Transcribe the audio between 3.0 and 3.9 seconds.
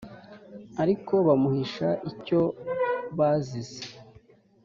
bazize.